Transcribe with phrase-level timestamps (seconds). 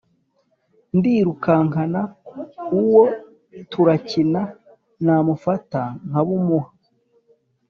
[0.97, 2.01] ndirukankana
[2.79, 3.03] uwo
[3.71, 4.41] turakina
[5.05, 6.69] namufata nkabumuha.